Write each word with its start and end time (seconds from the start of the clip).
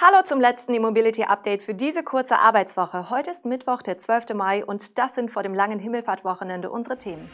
Hallo 0.00 0.22
zum 0.24 0.40
letzten 0.40 0.74
E-Mobility 0.74 1.24
Update 1.24 1.60
für 1.60 1.74
diese 1.74 2.04
kurze 2.04 2.38
Arbeitswoche. 2.38 3.10
Heute 3.10 3.32
ist 3.32 3.44
Mittwoch, 3.44 3.82
der 3.82 3.98
12. 3.98 4.32
Mai 4.32 4.64
und 4.64 4.96
das 4.96 5.16
sind 5.16 5.28
vor 5.28 5.42
dem 5.42 5.54
langen 5.54 5.80
Himmelfahrtwochenende 5.80 6.70
unsere 6.70 6.98
Themen. 6.98 7.28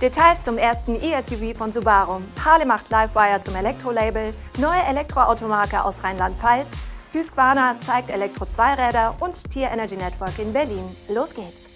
Details 0.00 0.44
zum 0.44 0.56
ersten 0.56 0.94
E-SUV 0.94 1.58
von 1.58 1.72
Subaru. 1.72 2.20
Harley 2.44 2.64
macht 2.64 2.90
Livewire 2.90 3.40
zum 3.40 3.56
Elektrolabel, 3.56 4.32
neue 4.58 4.82
Elektroautomarke 4.82 5.82
aus 5.82 6.04
Rheinland-Pfalz, 6.04 6.78
Husqvarna 7.12 7.74
zeigt 7.80 8.10
Elektro-Zweiräder 8.10 9.16
und 9.18 9.50
Tier 9.50 9.68
Energy 9.68 9.96
Network 9.96 10.38
in 10.38 10.52
Berlin. 10.52 10.96
Los 11.08 11.34
geht's! 11.34 11.68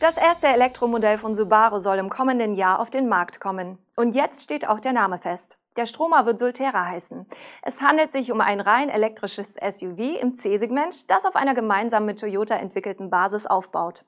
Das 0.00 0.16
erste 0.16 0.48
Elektromodell 0.48 1.18
von 1.18 1.36
Subaru 1.36 1.78
soll 1.78 1.98
im 1.98 2.10
kommenden 2.10 2.56
Jahr 2.56 2.80
auf 2.80 2.90
den 2.90 3.08
Markt 3.08 3.38
kommen. 3.38 3.78
Und 3.94 4.16
jetzt 4.16 4.42
steht 4.42 4.66
auch 4.66 4.80
der 4.80 4.92
Name 4.92 5.18
fest. 5.18 5.56
Der 5.76 5.86
Stromer 5.86 6.24
wird 6.24 6.38
Sultera 6.38 6.86
heißen. 6.86 7.26
Es 7.62 7.82
handelt 7.82 8.12
sich 8.12 8.30
um 8.30 8.40
ein 8.40 8.60
rein 8.60 8.88
elektrisches 8.88 9.54
SUV 9.54 10.20
im 10.20 10.36
C-Segment, 10.36 11.10
das 11.10 11.24
auf 11.24 11.34
einer 11.34 11.54
gemeinsam 11.54 12.04
mit 12.04 12.20
Toyota 12.20 12.54
entwickelten 12.54 13.10
Basis 13.10 13.46
aufbaut. 13.46 14.04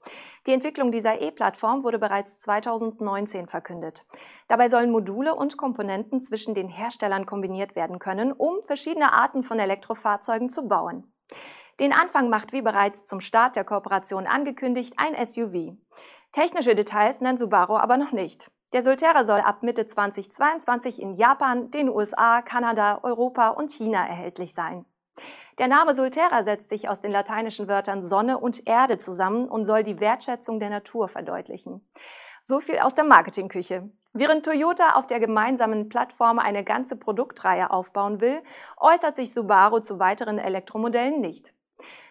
Die 0.46 0.52
Entwicklung 0.52 0.92
dieser 0.92 1.20
E-Plattform 1.20 1.82
wurde 1.82 1.98
bereits 1.98 2.38
2019 2.38 3.48
verkündet. 3.48 4.04
Dabei 4.46 4.68
sollen 4.68 4.92
Module 4.92 5.34
und 5.34 5.56
Komponenten 5.56 6.20
zwischen 6.20 6.54
den 6.54 6.68
Herstellern 6.68 7.26
kombiniert 7.26 7.74
werden 7.74 7.98
können, 7.98 8.30
um 8.30 8.62
verschiedene 8.62 9.12
Arten 9.12 9.42
von 9.42 9.58
Elektrofahrzeugen 9.58 10.48
zu 10.48 10.68
bauen. 10.68 11.12
Den 11.80 11.92
Anfang 11.92 12.30
macht 12.30 12.52
wie 12.52 12.62
bereits 12.62 13.04
zum 13.04 13.20
Start 13.20 13.56
der 13.56 13.64
Kooperation 13.64 14.26
angekündigt 14.26 14.94
ein 14.98 15.14
SUV. 15.26 15.76
Technische 16.30 16.74
Details 16.74 17.20
nennt 17.20 17.38
Subaru 17.38 17.76
aber 17.76 17.96
noch 17.96 18.12
nicht. 18.12 18.50
Der 18.76 18.82
Solterra 18.82 19.24
soll 19.24 19.40
ab 19.40 19.62
Mitte 19.62 19.86
2022 19.86 21.00
in 21.00 21.14
Japan, 21.14 21.70
den 21.70 21.88
USA, 21.88 22.42
Kanada, 22.42 23.00
Europa 23.02 23.48
und 23.48 23.70
China 23.70 24.06
erhältlich 24.06 24.52
sein. 24.52 24.84
Der 25.56 25.66
Name 25.66 25.94
Solterra 25.94 26.44
setzt 26.44 26.68
sich 26.68 26.86
aus 26.86 27.00
den 27.00 27.10
lateinischen 27.10 27.68
Wörtern 27.68 28.02
Sonne 28.02 28.36
und 28.36 28.68
Erde 28.68 28.98
zusammen 28.98 29.48
und 29.48 29.64
soll 29.64 29.82
die 29.82 29.98
Wertschätzung 29.98 30.60
der 30.60 30.68
Natur 30.68 31.08
verdeutlichen. 31.08 31.88
So 32.42 32.60
viel 32.60 32.80
aus 32.80 32.94
der 32.94 33.04
Marketingküche. 33.04 33.88
Während 34.12 34.44
Toyota 34.44 34.96
auf 34.96 35.06
der 35.06 35.20
gemeinsamen 35.20 35.88
Plattform 35.88 36.38
eine 36.38 36.62
ganze 36.62 36.96
Produktreihe 36.96 37.70
aufbauen 37.70 38.20
will, 38.20 38.42
äußert 38.76 39.16
sich 39.16 39.32
Subaru 39.32 39.80
zu 39.80 39.98
weiteren 40.00 40.38
Elektromodellen 40.38 41.22
nicht. 41.22 41.54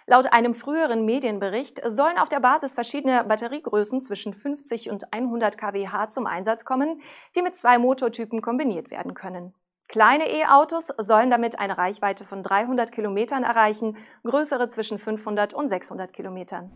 Laut 0.08 0.32
einem 0.32 0.54
früheren 0.54 1.04
Medienbericht 1.04 1.82
sollen 1.84 2.20
auf 2.20 2.30
der 2.30 2.40
Basis 2.40 2.76
verschiedene 2.76 3.24
Batteriegrößen 3.24 4.02
zwischen 4.02 4.36
50 4.36 4.92
und 4.92 5.12
100 5.12 5.58
kWh 5.58 6.08
zum 6.10 6.28
Einsatz 6.28 6.64
kommen, 6.64 7.02
die 7.36 7.42
mit 7.42 7.56
zwei 7.56 7.80
Motortypen 7.80 8.42
kombiniert 8.42 8.92
werden 8.92 9.16
können. 9.16 9.56
Kleine 9.88 10.30
E-Autos 10.30 10.94
sollen 10.98 11.32
damit 11.32 11.58
eine 11.58 11.78
Reichweite 11.78 12.24
von 12.24 12.44
300 12.44 12.92
Kilometern 12.92 13.44
erreichen, 13.44 13.98
größere 14.24 14.68
zwischen 14.70 15.00
500 15.00 15.56
und 15.56 15.70
600 15.70 16.14
Kilometern. 16.14 16.72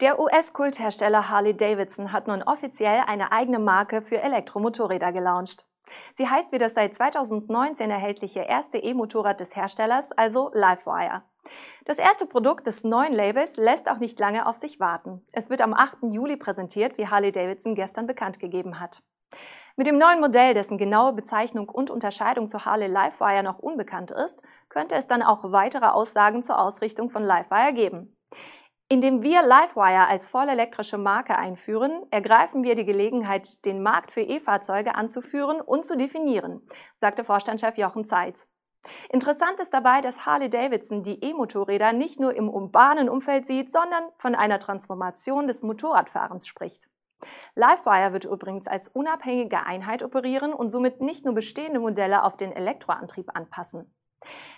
Der 0.00 0.20
US-Kulthersteller 0.20 1.28
Harley 1.28 1.54
Davidson 1.54 2.12
hat 2.12 2.28
nun 2.28 2.42
offiziell 2.42 3.02
eine 3.06 3.32
eigene 3.32 3.58
Marke 3.58 4.00
für 4.00 4.22
Elektromotorräder 4.22 5.12
gelauncht. 5.12 5.67
Sie 6.14 6.28
heißt 6.28 6.52
wie 6.52 6.58
das 6.58 6.74
seit 6.74 6.94
2019 6.94 7.90
erhältliche 7.90 8.40
erste 8.40 8.78
E-Motorrad 8.78 9.40
des 9.40 9.56
Herstellers, 9.56 10.12
also 10.12 10.50
Livewire. 10.52 11.22
Das 11.84 11.98
erste 11.98 12.26
Produkt 12.26 12.66
des 12.66 12.84
neuen 12.84 13.12
Labels 13.12 13.56
lässt 13.56 13.90
auch 13.90 13.98
nicht 13.98 14.18
lange 14.18 14.46
auf 14.46 14.56
sich 14.56 14.80
warten. 14.80 15.24
Es 15.32 15.50
wird 15.50 15.62
am 15.62 15.74
8. 15.74 15.98
Juli 16.10 16.36
präsentiert, 16.36 16.98
wie 16.98 17.06
Harley 17.06 17.32
Davidson 17.32 17.74
gestern 17.74 18.06
bekannt 18.06 18.38
gegeben 18.38 18.80
hat. 18.80 19.02
Mit 19.76 19.86
dem 19.86 19.96
neuen 19.96 20.20
Modell, 20.20 20.54
dessen 20.54 20.76
genaue 20.76 21.12
Bezeichnung 21.12 21.68
und 21.68 21.90
Unterscheidung 21.90 22.48
zu 22.48 22.64
Harley 22.64 22.88
Livewire 22.88 23.44
noch 23.44 23.58
unbekannt 23.58 24.10
ist, 24.10 24.42
könnte 24.68 24.96
es 24.96 25.06
dann 25.06 25.22
auch 25.22 25.52
weitere 25.52 25.86
Aussagen 25.86 26.42
zur 26.42 26.58
Ausrichtung 26.58 27.10
von 27.10 27.22
Livewire 27.22 27.72
geben. 27.72 28.16
Indem 28.90 29.22
wir 29.22 29.42
Livewire 29.42 30.06
als 30.06 30.28
vollelektrische 30.28 30.96
Marke 30.96 31.36
einführen, 31.36 32.06
ergreifen 32.10 32.64
wir 32.64 32.74
die 32.74 32.86
Gelegenheit, 32.86 33.66
den 33.66 33.82
Markt 33.82 34.12
für 34.12 34.22
E-Fahrzeuge 34.22 34.94
anzuführen 34.94 35.60
und 35.60 35.84
zu 35.84 35.94
definieren, 35.94 36.62
sagte 36.94 37.22
Vorstandschef 37.22 37.76
Jochen 37.76 38.06
Zeitz. 38.06 38.48
Interessant 39.10 39.60
ist 39.60 39.74
dabei, 39.74 40.00
dass 40.00 40.24
Harley 40.24 40.48
Davidson 40.48 41.02
die 41.02 41.22
E-Motorräder 41.22 41.92
nicht 41.92 42.18
nur 42.18 42.34
im 42.34 42.48
urbanen 42.48 43.10
Umfeld 43.10 43.44
sieht, 43.44 43.70
sondern 43.70 44.04
von 44.16 44.34
einer 44.34 44.58
Transformation 44.58 45.48
des 45.48 45.62
Motorradfahrens 45.62 46.46
spricht. 46.46 46.88
Livewire 47.54 48.14
wird 48.14 48.24
übrigens 48.24 48.68
als 48.68 48.88
unabhängige 48.88 49.66
Einheit 49.66 50.02
operieren 50.02 50.54
und 50.54 50.70
somit 50.70 51.02
nicht 51.02 51.26
nur 51.26 51.34
bestehende 51.34 51.80
Modelle 51.80 52.22
auf 52.22 52.38
den 52.38 52.52
Elektroantrieb 52.52 53.36
anpassen. 53.36 53.92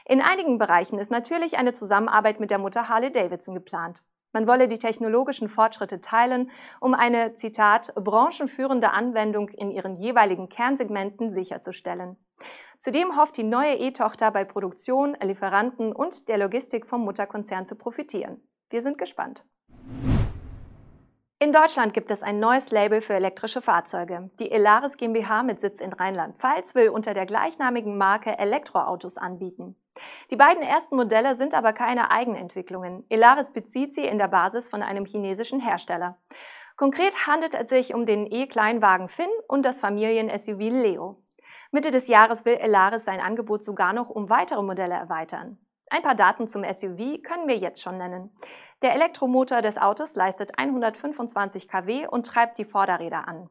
In 0.06 0.20
einigen 0.20 0.58
Bereichen 0.58 1.00
ist 1.00 1.10
natürlich 1.10 1.58
eine 1.58 1.72
Zusammenarbeit 1.72 2.38
mit 2.38 2.52
der 2.52 2.58
Mutter 2.58 2.88
Harley 2.88 3.10
Davidson 3.10 3.54
geplant. 3.54 4.04
Man 4.32 4.46
wolle 4.46 4.68
die 4.68 4.78
technologischen 4.78 5.48
Fortschritte 5.48 6.00
teilen, 6.00 6.50
um 6.80 6.94
eine, 6.94 7.34
Zitat, 7.34 7.92
branchenführende 7.94 8.92
Anwendung 8.92 9.48
in 9.48 9.70
ihren 9.70 9.94
jeweiligen 9.94 10.48
Kernsegmenten 10.48 11.30
sicherzustellen. 11.30 12.16
Zudem 12.78 13.16
hofft 13.16 13.36
die 13.36 13.42
neue 13.42 13.74
E-Tochter 13.74 14.30
bei 14.30 14.44
Produktion, 14.44 15.16
Lieferanten 15.20 15.92
und 15.92 16.28
der 16.28 16.38
Logistik 16.38 16.86
vom 16.86 17.02
Mutterkonzern 17.02 17.66
zu 17.66 17.76
profitieren. 17.76 18.40
Wir 18.70 18.82
sind 18.82 18.98
gespannt. 18.98 19.44
In 21.42 21.52
Deutschland 21.52 21.94
gibt 21.94 22.10
es 22.10 22.22
ein 22.22 22.38
neues 22.38 22.70
Label 22.70 23.00
für 23.00 23.14
elektrische 23.14 23.62
Fahrzeuge. 23.62 24.28
Die 24.38 24.52
Elaris 24.52 24.98
GmbH 24.98 25.42
mit 25.42 25.58
Sitz 25.58 25.80
in 25.80 25.90
Rheinland-Pfalz 25.90 26.74
will 26.74 26.90
unter 26.90 27.14
der 27.14 27.24
gleichnamigen 27.24 27.96
Marke 27.96 28.36
Elektroautos 28.36 29.16
anbieten. 29.16 29.74
Die 30.30 30.36
beiden 30.36 30.62
ersten 30.62 30.96
Modelle 30.96 31.34
sind 31.36 31.54
aber 31.54 31.72
keine 31.72 32.10
Eigenentwicklungen. 32.10 33.06
Elaris 33.08 33.54
bezieht 33.54 33.94
sie 33.94 34.04
in 34.04 34.18
der 34.18 34.28
Basis 34.28 34.68
von 34.68 34.82
einem 34.82 35.06
chinesischen 35.06 35.60
Hersteller. 35.60 36.18
Konkret 36.76 37.26
handelt 37.26 37.54
es 37.54 37.70
sich 37.70 37.94
um 37.94 38.04
den 38.04 38.30
E-Kleinwagen 38.30 39.08
Finn 39.08 39.30
und 39.48 39.64
das 39.64 39.80
Familien-SUV 39.80 40.58
Leo. 40.58 41.22
Mitte 41.70 41.90
des 41.90 42.06
Jahres 42.08 42.44
will 42.44 42.58
Elaris 42.58 43.06
sein 43.06 43.20
Angebot 43.20 43.64
sogar 43.64 43.94
noch 43.94 44.10
um 44.10 44.28
weitere 44.28 44.62
Modelle 44.62 44.94
erweitern. 44.94 45.58
Ein 45.90 46.02
paar 46.02 46.14
Daten 46.14 46.46
zum 46.46 46.62
SUV 46.64 47.20
können 47.22 47.48
wir 47.48 47.56
jetzt 47.56 47.82
schon 47.82 47.98
nennen. 47.98 48.30
Der 48.80 48.94
Elektromotor 48.94 49.60
des 49.60 49.76
Autos 49.76 50.14
leistet 50.14 50.52
125 50.56 51.68
kW 51.68 52.06
und 52.06 52.26
treibt 52.26 52.58
die 52.58 52.64
Vorderräder 52.64 53.26
an. 53.26 53.50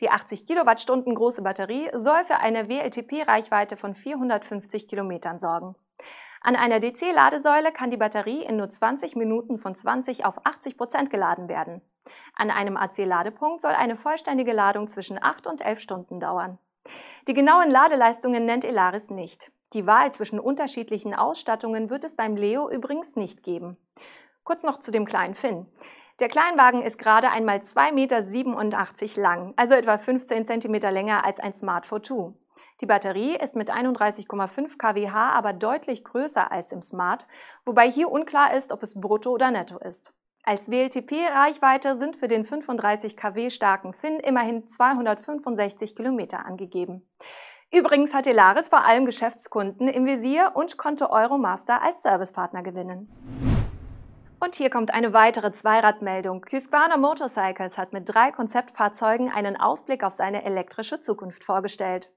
Die 0.00 0.10
80 0.10 0.46
Kilowattstunden 0.46 1.14
große 1.14 1.42
Batterie 1.42 1.88
soll 1.94 2.24
für 2.24 2.36
eine 2.36 2.68
WLTP-Reichweite 2.68 3.76
von 3.76 3.94
450 3.94 4.86
Kilometern 4.86 5.38
sorgen. 5.38 5.74
An 6.40 6.56
einer 6.56 6.78
DC-Ladesäule 6.78 7.72
kann 7.72 7.90
die 7.90 7.96
Batterie 7.96 8.44
in 8.44 8.56
nur 8.56 8.68
20 8.68 9.16
Minuten 9.16 9.58
von 9.58 9.74
20 9.74 10.24
auf 10.24 10.44
80 10.44 10.76
Prozent 10.76 11.10
geladen 11.10 11.48
werden. 11.48 11.80
An 12.34 12.50
einem 12.50 12.76
AC-Ladepunkt 12.76 13.60
soll 13.60 13.72
eine 13.72 13.96
vollständige 13.96 14.52
Ladung 14.52 14.88
zwischen 14.88 15.20
8 15.20 15.46
und 15.46 15.64
11 15.64 15.80
Stunden 15.80 16.20
dauern. 16.20 16.58
Die 17.26 17.34
genauen 17.34 17.70
Ladeleistungen 17.70 18.44
nennt 18.44 18.64
Elaris 18.64 19.10
nicht. 19.10 19.50
Die 19.74 19.86
Wahl 19.86 20.12
zwischen 20.12 20.40
unterschiedlichen 20.40 21.14
Ausstattungen 21.14 21.90
wird 21.90 22.04
es 22.04 22.16
beim 22.16 22.36
Leo 22.36 22.70
übrigens 22.70 23.16
nicht 23.16 23.42
geben. 23.42 23.76
Kurz 24.42 24.62
noch 24.62 24.78
zu 24.78 24.90
dem 24.90 25.04
kleinen 25.04 25.34
Finn. 25.34 25.66
Der 26.20 26.28
Kleinwagen 26.28 26.82
ist 26.82 26.98
gerade 26.98 27.30
einmal 27.30 27.58
2,87 27.58 27.92
Meter 27.92 29.20
lang, 29.20 29.52
also 29.56 29.74
etwa 29.74 29.98
15 29.98 30.46
Zentimeter 30.46 30.90
länger 30.90 31.24
als 31.24 31.38
ein 31.38 31.52
Smart 31.52 31.86
4 31.86 32.34
Die 32.80 32.86
Batterie 32.86 33.36
ist 33.36 33.54
mit 33.54 33.70
31,5 33.70 34.78
kWh 34.78 35.08
aber 35.08 35.52
deutlich 35.52 36.02
größer 36.02 36.50
als 36.50 36.72
im 36.72 36.82
Smart, 36.82 37.28
wobei 37.64 37.90
hier 37.90 38.10
unklar 38.10 38.54
ist, 38.54 38.72
ob 38.72 38.82
es 38.82 38.98
brutto 38.98 39.30
oder 39.30 39.50
netto 39.50 39.78
ist. 39.78 40.14
Als 40.44 40.70
WLTP-Reichweite 40.70 41.94
sind 41.94 42.16
für 42.16 42.26
den 42.26 42.46
35 42.46 43.18
kW 43.18 43.50
starken 43.50 43.92
Finn 43.92 44.18
immerhin 44.18 44.66
265 44.66 45.94
Kilometer 45.94 46.46
angegeben. 46.46 47.06
Übrigens 47.70 48.14
hat 48.14 48.26
Elaris 48.26 48.70
vor 48.70 48.84
allem 48.84 49.04
Geschäftskunden 49.04 49.88
im 49.88 50.06
Visier 50.06 50.52
und 50.54 50.78
konnte 50.78 51.10
Euromaster 51.10 51.82
als 51.82 52.02
Servicepartner 52.02 52.62
gewinnen. 52.62 53.10
Und 54.40 54.54
hier 54.54 54.70
kommt 54.70 54.94
eine 54.94 55.12
weitere 55.12 55.52
Zweiradmeldung. 55.52 56.46
Husqvarna 56.50 56.96
Motorcycles 56.96 57.76
hat 57.76 57.92
mit 57.92 58.08
drei 58.08 58.30
Konzeptfahrzeugen 58.30 59.30
einen 59.30 59.56
Ausblick 59.56 60.02
auf 60.02 60.14
seine 60.14 60.44
elektrische 60.44 61.00
Zukunft 61.00 61.44
vorgestellt. 61.44 62.10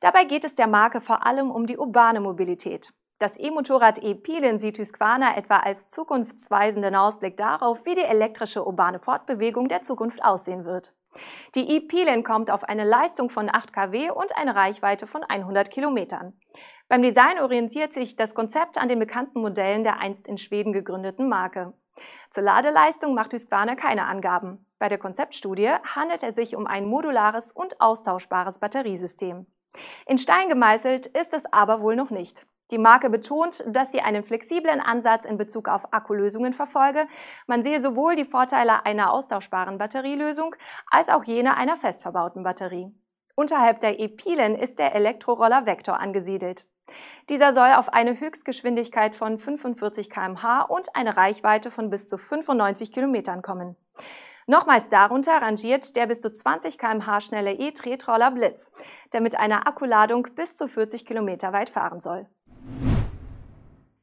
Dabei 0.00 0.24
geht 0.24 0.44
es 0.44 0.56
der 0.56 0.66
Marke 0.66 1.00
vor 1.00 1.24
allem 1.26 1.50
um 1.50 1.66
die 1.66 1.78
urbane 1.78 2.20
Mobilität. 2.20 2.88
Das 3.20 3.38
E-Motorrad 3.38 4.02
E-Pilin 4.02 4.58
sieht 4.58 4.78
Husqvarna 4.78 5.36
etwa 5.36 5.58
als 5.58 5.88
zukunftsweisenden 5.88 6.94
Ausblick 6.94 7.36
darauf, 7.36 7.84
wie 7.84 7.94
die 7.94 8.02
elektrische 8.02 8.66
urbane 8.66 8.98
Fortbewegung 8.98 9.68
der 9.68 9.82
Zukunft 9.82 10.24
aussehen 10.24 10.64
wird. 10.64 10.94
Die 11.54 11.68
E-Pilin 11.76 12.22
kommt 12.22 12.50
auf 12.50 12.64
eine 12.64 12.84
Leistung 12.84 13.30
von 13.30 13.48
8 13.52 13.72
kW 13.72 14.10
und 14.10 14.36
eine 14.36 14.54
Reichweite 14.54 15.06
von 15.06 15.22
100 15.22 15.70
Kilometern. 15.70 16.38
Beim 16.88 17.02
Design 17.02 17.38
orientiert 17.40 17.92
sich 17.92 18.16
das 18.16 18.34
Konzept 18.34 18.78
an 18.78 18.88
den 18.88 18.98
bekannten 18.98 19.40
Modellen 19.40 19.84
der 19.84 19.98
einst 19.98 20.26
in 20.28 20.38
Schweden 20.38 20.72
gegründeten 20.72 21.28
Marke. 21.28 21.74
Zur 22.30 22.44
Ladeleistung 22.44 23.14
macht 23.14 23.32
Husqvarna 23.32 23.74
keine 23.74 24.06
Angaben. 24.06 24.64
Bei 24.78 24.88
der 24.88 24.98
Konzeptstudie 24.98 25.70
handelt 25.94 26.22
es 26.22 26.36
sich 26.36 26.54
um 26.54 26.66
ein 26.66 26.86
modulares 26.86 27.52
und 27.52 27.80
austauschbares 27.80 28.60
Batteriesystem. 28.60 29.46
In 30.06 30.18
Stein 30.18 30.48
gemeißelt 30.48 31.06
ist 31.08 31.34
es 31.34 31.52
aber 31.52 31.82
wohl 31.82 31.96
noch 31.96 32.10
nicht. 32.10 32.46
Die 32.70 32.78
Marke 32.78 33.08
betont, 33.08 33.64
dass 33.66 33.92
sie 33.92 34.00
einen 34.00 34.24
flexiblen 34.24 34.80
Ansatz 34.80 35.24
in 35.24 35.38
Bezug 35.38 35.68
auf 35.68 35.92
Akkulösungen 35.92 36.52
verfolge. 36.52 37.06
Man 37.46 37.62
sehe 37.62 37.80
sowohl 37.80 38.14
die 38.14 38.26
Vorteile 38.26 38.84
einer 38.84 39.12
austauschbaren 39.12 39.78
Batterielösung 39.78 40.54
als 40.90 41.08
auch 41.08 41.24
jene 41.24 41.56
einer 41.56 41.76
fest 41.76 42.02
verbauten 42.02 42.42
Batterie. 42.42 42.92
Unterhalb 43.34 43.80
der 43.80 44.00
E-Pilen 44.00 44.56
ist 44.56 44.78
der 44.78 44.94
Elektroroller 44.94 45.64
Vector 45.64 45.98
angesiedelt. 45.98 46.66
Dieser 47.28 47.52
soll 47.52 47.72
auf 47.74 47.92
eine 47.92 48.18
Höchstgeschwindigkeit 48.18 49.14
von 49.14 49.38
45 49.38 50.10
kmh 50.10 50.62
und 50.62 50.94
eine 50.94 51.16
Reichweite 51.16 51.70
von 51.70 51.90
bis 51.90 52.08
zu 52.08 52.18
95 52.18 52.92
Kilometern 52.92 53.42
kommen. 53.42 53.76
Nochmals 54.46 54.88
darunter 54.88 55.42
rangiert 55.42 55.94
der 55.94 56.06
bis 56.06 56.22
zu 56.22 56.32
20 56.32 56.78
kmh 56.78 57.20
schnelle 57.20 57.52
E-Tretroller 57.52 58.30
Blitz, 58.30 58.72
der 59.12 59.20
mit 59.20 59.38
einer 59.38 59.66
Akkuladung 59.66 60.26
bis 60.34 60.56
zu 60.56 60.68
40 60.68 61.04
Kilometer 61.04 61.52
weit 61.52 61.68
fahren 61.68 62.00
soll. 62.00 62.26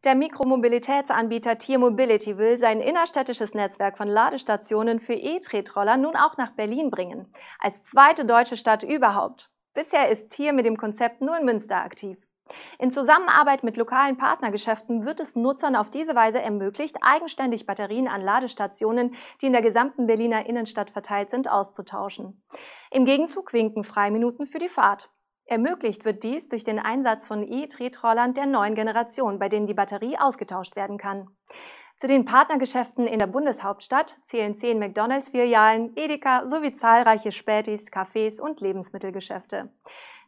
Der 0.05 0.13
Mikromobilitätsanbieter 0.13 1.57
Tier 1.57 1.79
Mobility 1.79 2.37
will 2.37 2.59
sein 2.59 2.79
innerstädtisches 2.79 3.55
Netzwerk 3.55 3.97
von 3.97 4.07
Ladestationen 4.07 4.99
für 4.99 5.15
E-Tretroller 5.15 5.97
nun 5.97 6.15
auch 6.15 6.37
nach 6.37 6.51
Berlin 6.51 6.91
bringen, 6.91 7.33
als 7.59 7.81
zweite 7.81 8.23
deutsche 8.23 8.55
Stadt 8.55 8.83
überhaupt. 8.83 9.49
Bisher 9.73 10.09
ist 10.09 10.29
Tier 10.29 10.53
mit 10.53 10.67
dem 10.67 10.77
Konzept 10.77 11.21
nur 11.21 11.35
in 11.39 11.45
Münster 11.45 11.77
aktiv. 11.77 12.27
In 12.77 12.91
Zusammenarbeit 12.91 13.63
mit 13.63 13.77
lokalen 13.77 14.15
Partnergeschäften 14.15 15.05
wird 15.05 15.19
es 15.19 15.35
Nutzern 15.35 15.75
auf 15.75 15.89
diese 15.89 16.13
Weise 16.13 16.39
ermöglicht, 16.39 16.97
eigenständig 17.01 17.65
Batterien 17.65 18.07
an 18.07 18.21
Ladestationen, 18.21 19.15
die 19.41 19.47
in 19.47 19.53
der 19.53 19.63
gesamten 19.63 20.05
Berliner 20.05 20.45
Innenstadt 20.45 20.91
verteilt 20.91 21.31
sind, 21.31 21.49
auszutauschen. 21.49 22.43
Im 22.91 23.05
Gegenzug 23.05 23.53
winken 23.53 23.83
Freiminuten 23.83 24.45
für 24.45 24.59
die 24.59 24.69
Fahrt. 24.69 25.09
Ermöglicht 25.45 26.05
wird 26.05 26.23
dies 26.23 26.49
durch 26.49 26.63
den 26.63 26.79
Einsatz 26.79 27.27
von 27.27 27.43
E-Tretrollern 27.43 28.33
der 28.33 28.47
neuen 28.47 28.73
Generation, 28.73 29.37
bei 29.37 29.47
denen 29.47 29.67
die 29.67 29.75
Batterie 29.75 30.17
ausgetauscht 30.17 30.75
werden 30.75 30.97
kann. 30.97 31.29
Zu 31.97 32.07
den 32.07 32.25
Partnergeschäften 32.25 33.07
in 33.07 33.19
der 33.19 33.27
Bundeshauptstadt 33.27 34.17
zählen 34.21 34.53
zehn 34.53 34.79
McDonalds-Filialen, 34.79 35.95
Edeka 35.95 36.45
sowie 36.45 36.73
zahlreiche 36.73 37.31
Spätis, 37.31 37.89
Cafés 37.91 38.41
und 38.41 38.59
Lebensmittelgeschäfte. 38.59 39.71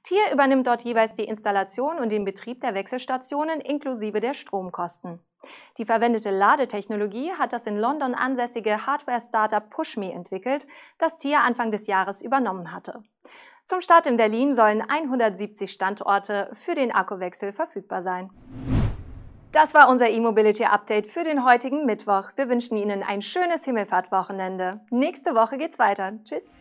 Tier 0.04 0.32
übernimmt 0.32 0.68
dort 0.68 0.84
jeweils 0.84 1.16
die 1.16 1.26
Installation 1.26 2.00
und 2.00 2.12
den 2.12 2.24
Betrieb 2.24 2.62
der 2.62 2.76
Wechselstationen 2.76 3.60
inklusive 3.60 4.22
der 4.22 4.34
Stromkosten. 4.34 5.20
Die 5.78 5.86
verwendete 5.86 6.32
Ladetechnologie 6.32 7.34
hat 7.34 7.52
das 7.52 7.68
in 7.68 7.78
London 7.78 8.16
ansässige 8.16 8.86
Hardware-Startup 8.86 9.70
PushMe 9.70 10.14
entwickelt, 10.14 10.68
das 10.98 11.18
Tier 11.18 11.42
Anfang 11.42 11.72
des 11.72 11.88
Jahres 11.88 12.22
übernommen 12.22 12.72
hatte. 12.72 13.04
Zum 13.70 13.82
Start 13.82 14.08
in 14.08 14.16
Berlin 14.16 14.56
sollen 14.56 14.82
170 14.82 15.70
Standorte 15.70 16.50
für 16.54 16.74
den 16.74 16.90
Akkuwechsel 16.90 17.52
verfügbar 17.52 18.02
sein. 18.02 18.30
Das 19.52 19.74
war 19.74 19.90
unser 19.90 20.10
E-Mobility 20.10 20.64
Update 20.64 21.08
für 21.08 21.24
den 21.24 21.44
heutigen 21.44 21.86
Mittwoch. 21.86 22.32
Wir 22.38 22.48
wünschen 22.48 22.78
Ihnen 22.78 23.04
ein 23.04 23.22
schönes 23.22 23.66
Himmelfahrtwochenende. 23.66 24.80
Nächste 24.90 25.36
Woche 25.36 25.58
geht's 25.58 25.80
weiter. 25.80 26.14
Tschüss. 26.24 26.54